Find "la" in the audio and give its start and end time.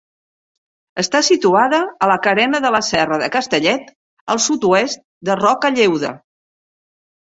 2.13-2.15, 2.77-2.81